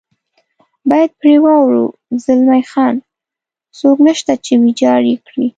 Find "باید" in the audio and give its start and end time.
0.89-1.11